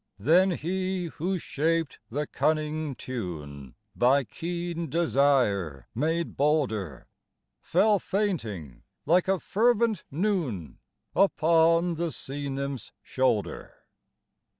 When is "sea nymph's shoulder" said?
12.09-13.75